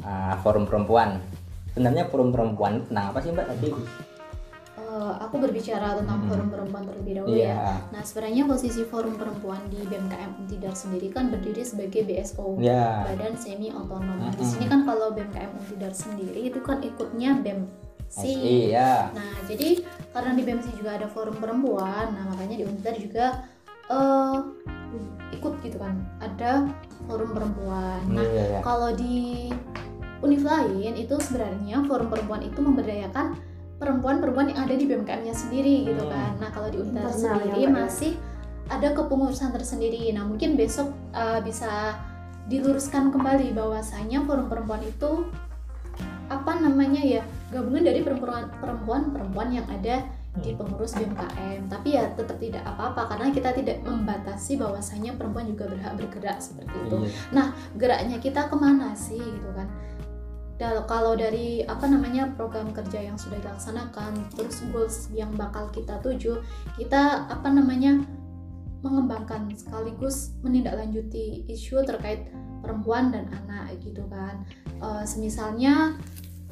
[0.05, 1.19] uh, forum perempuan
[1.73, 3.71] sebenarnya forum perempuan tentang apa sih Mbak tadi
[4.75, 6.29] Eh, aku berbicara tentang Hmm.
[6.31, 7.51] forum perempuan terlebih dahulu Iya.
[7.51, 7.75] ya.
[7.91, 13.35] Nah, sebenarnya posisi forum perempuan di BMKM Untidar sendiri kan berdiri sebagai BSO, ya Badan
[13.35, 14.19] Semi Otonom.
[14.19, 14.51] Nah, di Mm-mm.
[14.55, 17.75] sini kan kalau BMKM Untidar sendiri itu kan ikutnya BEMSI.
[18.07, 22.95] SI ya Nah, jadi karena di BEMSI juga ada forum perempuan, nah makanya di Untidar
[22.95, 23.27] juga
[23.85, 24.37] eh
[25.33, 26.71] ikut gitu kan, ada
[27.05, 27.99] forum perempuan.
[28.07, 28.61] Nah, Iya, iya.
[28.63, 29.51] kalau di
[30.21, 33.35] univ lain itu sebenarnya forum perempuan itu memberdayakan
[33.75, 36.13] perempuan-perempuan yang ada di BMKM-nya sendiri gitu Hmm.
[36.13, 36.31] kan.
[36.39, 37.71] Nah, kalau di Internal ya, sendiri ya?
[37.71, 38.13] masih
[38.67, 40.09] ada kepengurusan tersendiri.
[40.13, 41.99] Nah, mungkin besok eh, bisa
[42.45, 45.27] diluruskan kembali bahwasanya forum perempuan itu
[46.25, 47.23] apa namanya ya
[47.53, 53.07] gabungan dari perempuan perempuan perempuan yang ada di pengurus BMKM tapi ya tetap tidak apa-apa
[53.07, 56.97] karena kita tidak membatasi bahwasanya perempuan juga berhak bergerak seperti itu
[57.31, 57.45] Iya.
[57.77, 59.69] geraknya kita ke mana sih gitu kan
[60.55, 65.99] Dal- kalau dari apa namanya program kerja yang sudah dilaksanakan terus goals yang bakal kita
[65.99, 66.39] tuju
[66.79, 68.07] kita apa namanya
[68.85, 72.29] mengembangkan sekaligus menindaklanjuti isu terkait
[72.61, 74.45] perempuan dan anak gitu kan.
[74.81, 75.97] Eh, semisalnya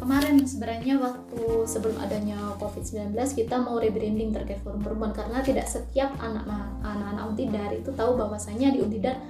[0.01, 6.11] kemarin sebenarnya waktu sebelum adanya COVID-19 kita mau rebranding terkait forum perempuan karena tidak setiap
[6.19, 6.43] anak
[6.83, 9.21] anak-anak Untidar itu tahu bahwasanya di Untidar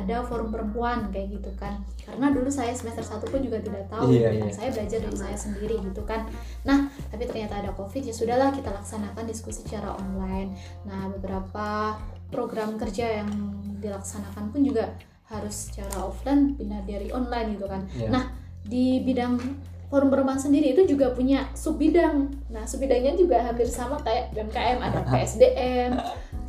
[0.00, 4.08] ada forum perempuan kayak gitu kan karena dulu saya semester 1 pun juga tidak tahu
[4.08, 4.34] Iya, gitu kan.
[4.42, 4.52] iya.
[4.52, 6.20] saya belajar dari saya sendiri gitu kan
[6.62, 11.96] nah tapi ternyata ada covid ya sudahlah kita laksanakan diskusi secara online nah beberapa
[12.28, 13.30] program kerja yang
[13.76, 14.92] dilaksanakan pun juga
[15.26, 18.08] harus secara offline pindah dari online gitu kan Iya.
[18.08, 18.24] nah
[18.60, 19.38] di bidang
[19.86, 24.30] forum perempuan sendiri itu juga punya sub bidang nah sub bidangnya juga hampir sama kayak
[24.30, 25.90] BMKM ada PSDM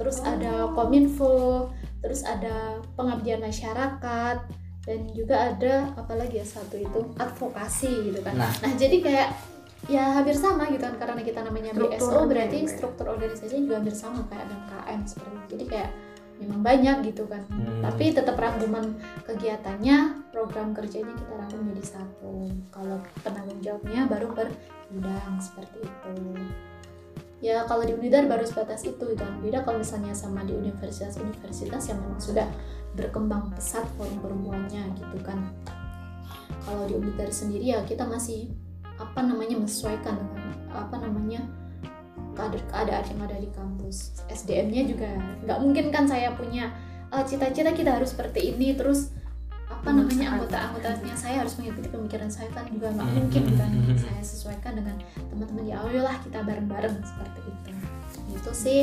[0.01, 1.69] terus ada Kominfo
[2.01, 2.55] terus ada
[2.91, 4.37] pengabdian masyarakat
[4.81, 8.49] dan juga ada apalagi ya satu itu advokasi gitu kan Nah.
[8.57, 9.29] nah jadi kayak
[9.85, 12.71] ya hampir sama gitu kan karena kita namanya BSO Strukturnya berarti juga.
[12.71, 15.89] struktur organisasinya juga hampir sama kayak BMKM seperti itu jadi kayak
[16.37, 17.81] memang banyak gitu kan Hmm.
[17.81, 18.85] tapi tetap rangkuman
[19.23, 19.97] kegiatannya
[20.29, 22.33] program kerjanya kita rangkum jadi satu
[22.69, 24.49] kalau penanggung jawabnya baru per
[24.89, 26.13] bidang seperti itu
[27.41, 31.99] ya kalau di Unidar baru sebatas itu dan beda kalau misalnya sama di universitas-universitas yang
[32.05, 32.47] memang sudah
[32.93, 35.49] berkembang pesat forum perempuannya gitu kan.
[36.61, 38.53] Kalau di Unidar sendiri ya kita masih
[39.01, 41.41] apa namanya menyesuaikan dengan apa namanya
[42.37, 44.21] keadaan keadaan yang ada di kampus.
[44.29, 45.09] SDM-nya juga
[45.43, 46.69] nggak mungkin kan saya punya
[47.09, 49.09] eh, cita-cita kita harus seperti ini terus
[49.81, 51.15] apa Hmm, namanya anggota-anggotanya.
[51.17, 54.95] Saya harus mengikuti pemikiran saya kan juga nggak mungkin kan saya sesuaikan dengan
[55.33, 55.65] teman-teman.
[55.65, 57.71] Ya ayolah kita bareng-bareng seperti itu.
[58.37, 58.81] Itu sih.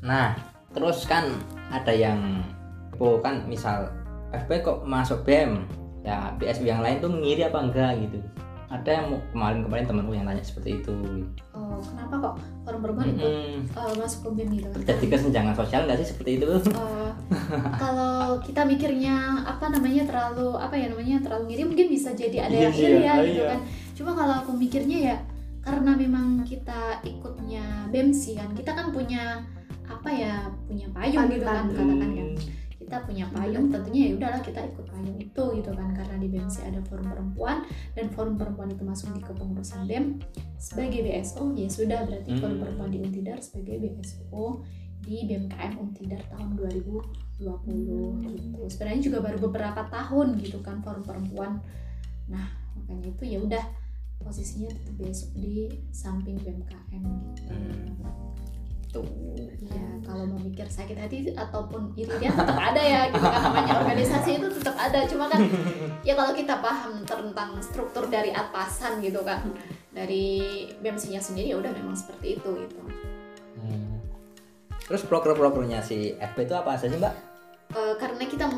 [0.00, 0.40] Nah,
[0.72, 1.36] terus kan
[1.68, 2.40] ada yang
[2.96, 3.92] oh kan misal
[4.32, 5.68] FP kok masuk BEM
[6.00, 8.24] ya BSB yang lain tuh ngiri apa enggak gitu.
[8.72, 10.96] Ada yang kemarin-kemarin temanku yang tanya seperti itu
[11.68, 13.60] oh, kenapa kok forum perempuan itu Mm-mm.
[13.68, 14.68] eh, masuk ke BEM gitu?
[14.72, 16.48] Kan jadi kesenjangan sosial nggak sih seperti itu?
[16.48, 17.10] Eh,
[17.76, 22.56] kalau kita mikirnya apa namanya terlalu apa ya namanya terlalu ngiri mungkin bisa jadi ada
[22.56, 23.50] Iya yang sih iri ya, ya oh gitu iya.
[23.52, 23.60] kan.
[23.94, 25.16] Cuma kalau aku mikirnya ya
[25.62, 29.44] karena memang kita ikutnya BEMSI kan kita kan punya
[29.84, 32.28] apa ya punya payung gitu kan katakan kan
[32.88, 35.92] kita punya payung tentunya ya udahlah kita ikut payung itu gitu kan.
[35.92, 40.24] Karena di BEMSI ada forum perempuan dan forum perempuan itu masuk di kepengurusan BEM
[40.56, 42.62] sebagai BSO ya sudah berarti forum Hmm.
[42.64, 44.64] perempuan di Untidar sebagai BSO
[45.04, 48.60] di BMKM Untidar tahun 2020 gitu.
[48.72, 51.60] Sebenarnya juga baru beberapa tahun gitu kan forum perempuan.
[52.32, 53.64] Nah makanya itu ya udah
[54.18, 57.04] posisinya tetap besok di samping BMKM
[57.36, 57.52] gitu
[58.88, 59.04] tuh
[59.68, 63.40] ya kalau mau mikir sakit hati ataupun irian tetap ada ya gitu kan.
[63.52, 65.04] Namanya organisasi itu tetap ada.
[65.04, 65.44] Cuma kan
[66.00, 69.44] ya kalau kita paham tentang struktur dari atasan gitu kan
[69.92, 72.78] dari BMC nya sendiri ya udah memang seperti itu gitu.
[73.58, 73.98] Hmm.
[74.86, 77.12] terus proker-prokernya si FP itu apa saja mbak?
[77.76, 78.48] Eh, karena kita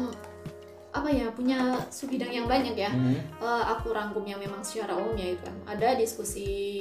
[0.91, 2.91] apa ya punya subidang yang banyak ya.
[2.93, 3.19] Hmm.
[3.19, 5.57] Eh, aku rangkum yang memang secara umum ya itu kan.
[5.67, 6.79] Ada diskusi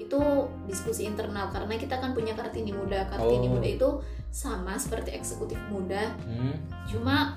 [0.00, 0.20] itu
[0.64, 3.52] diskusi internal karena kita kan punya kartini muda kartini Oh.
[3.54, 3.88] muda itu
[4.32, 6.56] sama seperti eksekutif muda Hmm.
[6.84, 7.36] cuma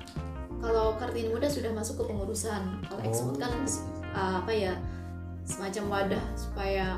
[0.58, 3.06] kalau kartini muda sudah masuk ke pengurusan kalau Oh.
[3.06, 3.52] eksekutif kan
[4.10, 4.72] uh, apa ya
[5.44, 6.96] semacam wadah supaya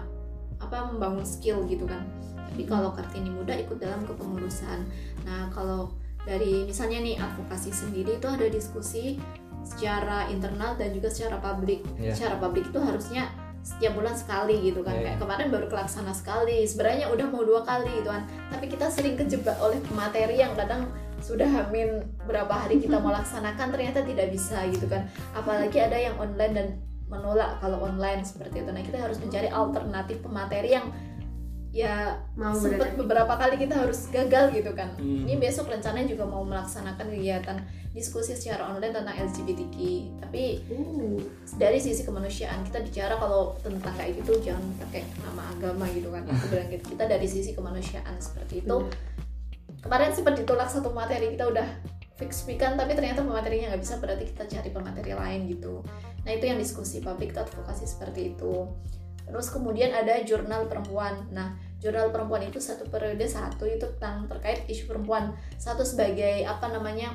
[0.56, 2.06] apa membangun skill gitu kan
[2.46, 4.86] tapi kalau kartini muda ikut dalam kepengurusan
[5.26, 5.90] nah kalau
[6.22, 9.18] dari misalnya nih advokasi sendiri itu ada diskusi
[9.62, 12.14] secara internal dan juga secara publik Iya.
[12.14, 13.26] secara publik itu harusnya
[13.66, 14.94] setiap bulan sekali gitu kan.
[14.94, 15.18] Iya.
[15.18, 18.22] kayak kemarin baru kelaksana sekali sebenarnya udah mau dua kali gitu kan.
[18.54, 20.86] Tapi kita sering kejebak oleh materi yang kadang
[21.18, 25.10] sudah hamin berapa hari kita mau laksanakan ternyata tidak bisa gitu kan.
[25.34, 26.68] Apalagi ada yang online dan
[27.10, 28.70] menolak kalau online seperti itu.
[28.70, 30.86] Nah kita harus mencari alternatif pemateri yang
[31.76, 34.96] ya mau sempat beberapa kali kita harus gagal gitu kan.
[34.96, 35.28] Hmm.
[35.28, 37.60] ini besok rencananya juga mau melaksanakan kegiatan
[37.92, 39.76] diskusi secara online tentang LGBTQ
[40.24, 41.20] tapi uh,
[41.60, 46.24] dari sisi kemanusiaan kita bicara kalau tentang kayak gitu jangan pakai nama agama gitu kan.
[46.24, 46.96] Aku bilang gitu.
[46.96, 48.76] Kita dari sisi kemanusiaan seperti itu.
[49.84, 51.68] Kemarin sempat ditolak satu materi kita udah
[52.16, 55.84] fix speakan tapi ternyata pematerinya nggak bisa berarti kita cari pemateri lain gitu.
[56.24, 58.64] Nah itu yang diskusi publik atau advokasi seperti itu.
[59.28, 61.28] Terus kemudian ada jurnal perempuan.
[61.28, 65.36] Nah jurnal perempuan itu satu periode satu itu tentang terkait isu perempuan.
[65.60, 67.12] Satu sebagai apa namanya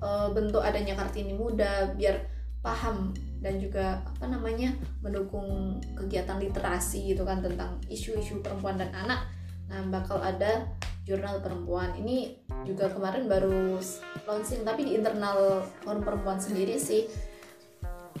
[0.00, 7.24] eh, bentuk adanya kartini muda biar paham dan juga apa namanya mendukung kegiatan literasi gitu
[7.24, 9.24] kan tentang isu-isu perempuan dan anak.
[9.72, 10.68] Nah bakal ada
[11.08, 11.96] jurnal perempuan.
[11.96, 12.36] Ini
[12.68, 13.80] juga kemarin baru
[14.28, 17.08] launching tapi di internal forum perempuan sendiri sih.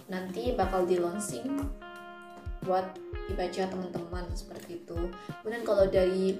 [0.08, 1.46] Nanti bakal di launching
[2.64, 2.96] buat
[3.28, 4.98] dibaca teman-teman seperti itu.
[5.40, 6.36] Kemudian kalau dari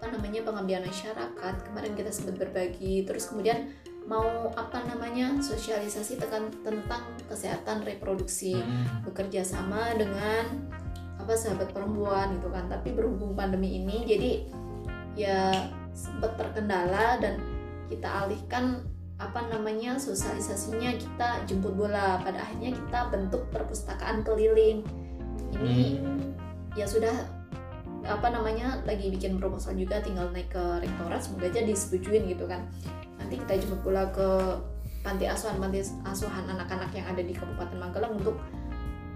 [0.00, 3.68] apa namanya pengabdian masyarakat kemarin kita sempat berbagi terus kemudian
[4.08, 9.04] mau apa namanya sosialisasi tekan tentang kesehatan reproduksi Hmm.
[9.04, 10.66] bekerja sama dengan
[11.20, 12.64] apa sahabat perempuan gitu kan.
[12.66, 14.30] Tapi berhubung pandemi ini jadi
[15.14, 15.52] ya
[15.92, 17.36] sempat terkendala dan
[17.92, 18.80] kita alihkan
[19.20, 22.16] apa namanya sosialisasinya kita jemput bola.
[22.24, 24.80] Pada akhirnya kita bentuk perpustakaan keliling
[25.58, 26.34] ini Hmm.
[26.78, 27.12] ya sudah
[28.06, 32.64] apa namanya lagi bikin proposal juga tinggal naik ke rektorat semoga aja disetujuin gitu kan.
[33.20, 34.56] Nanti kita jemput bola ke
[35.04, 38.40] panti asuhan panti asuhan anak-anak yang ada di Kabupaten Magelang untuk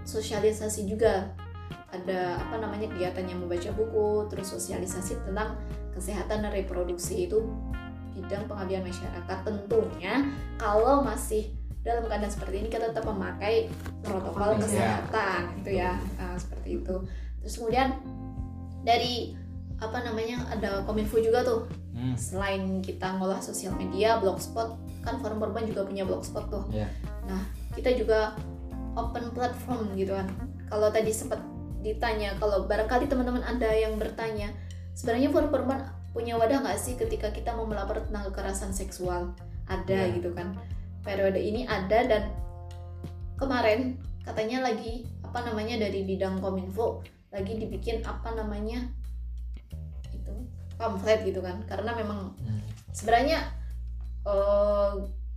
[0.05, 1.33] sosialisasi juga.
[1.89, 5.57] Ada apa namanya kegiatan yang membaca buku terus sosialisasi tentang
[5.95, 7.25] kesehatan dan reproduksi.
[7.25, 7.41] Itu
[8.13, 11.51] bidang pengabdian masyarakat tentunya kalau masih
[11.85, 13.69] dalam keadaan seperti ini kita tetap memakai
[14.01, 15.53] protokol kesehatan.
[15.61, 15.93] gitu ya.
[16.17, 16.95] Nah, seperti itu.
[17.39, 17.87] Terus kemudian
[18.81, 19.37] dari
[19.77, 21.69] apa namanya ada kominfo juga tuh.
[21.95, 22.11] Hmm.
[22.19, 26.67] selain kita ngolah sosial media blogspot kan forum perempuan juga punya blogspot tuh.
[26.67, 26.91] Iya.
[27.23, 27.39] nah
[27.71, 28.35] kita juga
[28.99, 30.27] open platform gitu kan.
[30.67, 31.39] Kalau tadi sempat
[31.79, 34.51] ditanya kalau barangkali teman-teman ada yang bertanya
[34.91, 39.31] sebenarnya forum perempuan punya wadah nggak sih ketika kita mau melapor tentang kekerasan seksual?
[39.71, 40.19] Ada Iya.
[40.19, 40.51] gitu kan
[41.05, 42.33] periode ini ada dan
[43.37, 48.89] kemarin katanya lagi apa namanya dari bidang kominfo lagi dibikin apa namanya
[50.09, 50.33] itu
[50.75, 51.61] pamflet gitu kan.
[51.69, 52.63] Karena memang Hmm.
[52.89, 53.39] sebenarnya
[54.25, 54.93] eh,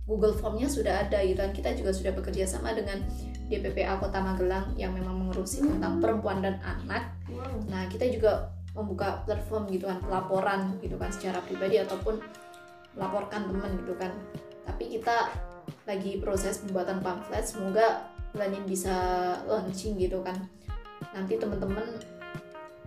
[0.09, 1.53] Google Formnya sudah ada gitu kan.
[1.53, 3.05] Kita juga sudah bekerja sama dengan
[3.45, 7.13] DPPA Kota Magelang yang memang mengurusi tentang perempuan dan anak.
[7.69, 12.17] Nah kita juga membuka platform gitu kan pelaporan gitu kan secara pribadi ataupun
[12.97, 14.09] melaporkan teman gitu kan.
[14.65, 15.29] Tapi kita
[15.83, 18.95] lagi proses pembuatan pamflet semoga bulan ini bisa
[19.43, 20.37] launching gitu kan.
[21.11, 21.97] Nanti teman-teman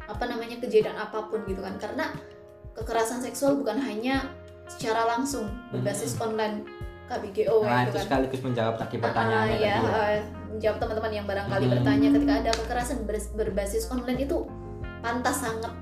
[0.03, 1.75] apa namanya kejadian apa pun gitu kan.
[1.77, 2.11] Karena
[2.73, 4.29] kekerasan seksual bukan hanya
[4.67, 6.65] secara langsung berbasis online
[7.07, 8.05] KBGO Nah, gitu itu kan.
[8.07, 10.19] sekaligus menjawab tadi pertanyaan Ah, ya, eh,
[10.49, 11.75] menjawab teman-teman yang barangkali Hmm.
[11.77, 14.47] bertanya ketika ada kekerasan ber- berbasis online itu
[15.03, 15.75] pantas sangat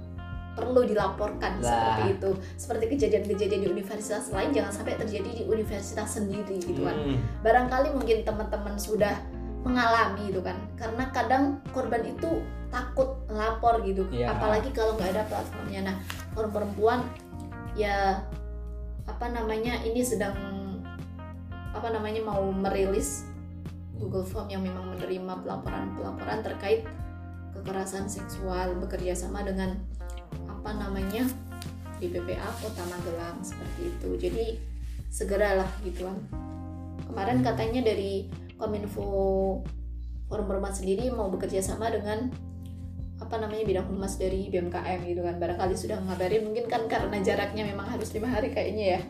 [0.51, 1.65] perlu dilaporkan Lah.
[1.65, 6.97] seperti itu seperti kejadian-kejadian di universitas lain jangan sampai terjadi di universitas sendiri gitu kan
[6.97, 7.19] Hmm.
[7.41, 9.15] barangkali mungkin teman-teman sudah
[9.61, 14.33] mengalami gitu kan karena kadang korban itu takut lapor gitu Iya.
[14.33, 15.97] apalagi kalau nggak ada platformnya nah
[16.33, 16.99] forum perempuan
[17.73, 18.25] ya
[19.05, 20.35] apa namanya ini sedang
[21.71, 23.27] apa namanya mau merilis
[23.95, 26.89] Google Form yang memang menerima pelaporan-pelaporan terkait
[27.61, 29.77] kekerasan seksual bekerja sama dengan
[30.49, 31.29] apa namanya
[32.01, 34.09] di PPA Kota Magelang seperti itu.
[34.17, 34.47] Jadi
[35.13, 36.17] segeralah gitu kan.
[37.05, 39.05] Kemarin katanya dari Kominfo
[40.31, 42.33] Forum Perempuan sendiri mau bekerja sama dengan
[43.21, 45.37] apa namanya bidang humas dari BMKM gitu kan.
[45.37, 49.01] Barangkali sudah mengabari mungkin kan karena jaraknya memang harus lima hari kayaknya ya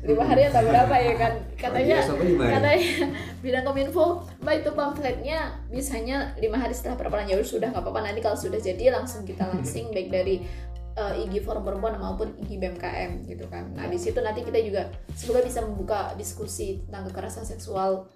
[0.00, 2.80] lima hari atau berapa ya kan katanya Iya, katanya
[3.44, 8.24] bidang kominfo mbak itu pamfletnya bisanya lima hari setelah perapatan ya sudah nggak apa-apa nanti
[8.24, 10.40] kalau sudah jadi langsung kita langsing baik dari
[10.96, 13.70] uh, IG Forum Perempuan maupun IG BMKM gitu kan.
[13.76, 18.08] Nah di situ nanti kita juga semoga bisa membuka diskusi tentang kekerasan seksual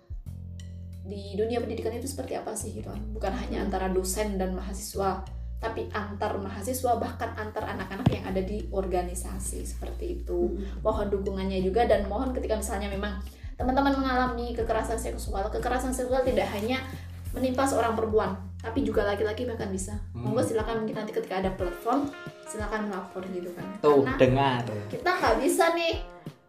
[1.05, 3.01] di dunia pendidikan itu seperti apa sih gitu kan.
[3.12, 5.25] Bukan hanya antara dosen dan mahasiswa,
[5.64, 10.61] tapi antar mahasiswa bahkan antar anak-anak yang ada di organisasi seperti itu.
[10.85, 13.16] Mohon dukungannya juga dan mohon ketika misalnya memang
[13.57, 16.85] teman-teman mengalami kekerasan seksual, kekerasan seksual tidak hanya
[17.33, 19.96] menimpa seorang perempuan, tapi juga laki-laki bahkan bisa.
[20.12, 22.12] Monggo silakan mungkin nanti ketika ada platform
[22.44, 23.64] silakan melapor gitu kan.
[23.81, 25.94] tuh Karena dengar kita nggak bisa nih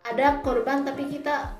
[0.06, 1.56] ada korban tapi kita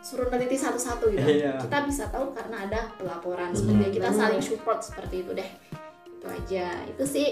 [0.00, 1.26] suruh neliti satu-satu gitu.
[1.26, 1.60] Iya.
[1.60, 5.50] Kita bisa tahu karena ada pelaporan seperti kita saling support seperti itu deh.
[6.20, 6.84] Itu aja.
[6.84, 7.28] Itu sih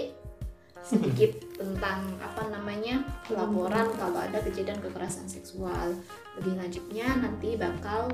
[0.81, 5.93] sedikit tentang apa namanya pelaporan kalau ada kejadian kekerasan seksual.
[6.41, 8.09] Lebih lanjutnya nanti bakal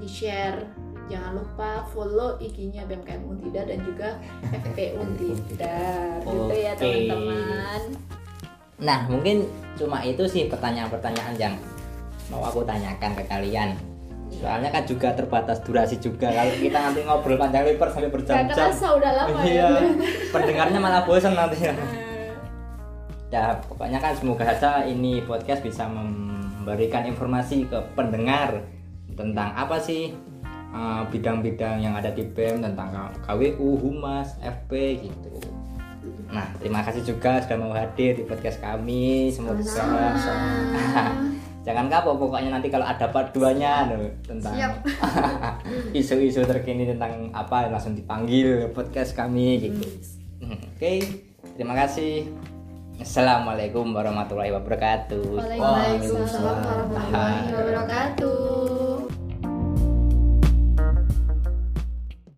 [0.00, 0.64] di share.
[1.04, 4.16] Jangan lupa follow IG-nya BMKM Untida dan juga
[4.48, 5.76] FP Untida.
[6.24, 7.82] Gitu ya teman-teman.
[8.80, 9.44] Nah, mungkin
[9.76, 11.54] cuma itu sih pertanyaan-pertanyaan yang
[12.32, 13.76] mau aku tanyakan ke kalian.
[14.30, 16.28] Soalnya kan juga terbatas durasi juga.
[16.28, 18.56] Kalau kita nanti ngobrol panjang lebar sampai Gak berjam-jam.
[18.56, 19.90] kerasa udah lama Iya, ya.
[20.30, 21.58] pendengarnya malah bosan nanti.
[23.30, 28.62] Ya, pokoknya kan semoga saja ini podcast bisa memberikan informasi ke pendengar
[29.14, 30.14] tentang apa sih
[30.74, 32.90] eh, bidang-bidang yang ada di BEM tentang
[33.22, 34.70] KWU, Humas, FP
[35.02, 35.34] gitu.
[36.30, 39.30] Nah, terima kasih juga sudah mau hadir di podcast kami.
[39.30, 39.62] Semoga
[41.64, 44.52] jangan kapok pokoknya nanti kalau ada part 2-nya loh, tentang
[45.98, 49.84] isu-isu terkini tentang apa langsung dipanggil podcast kami gitu.
[50.76, 51.00] Oke,
[51.56, 52.28] terima kasih.
[53.00, 55.24] Assalamualaikum warahmatullahi wabarakatuh.
[55.58, 58.83] Waalaikumsalam warahmatullahi wabarakatuh.